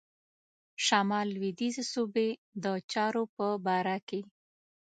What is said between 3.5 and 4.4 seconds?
باره کې.